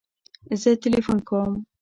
[0.61, 1.51] زه تلیفون کوم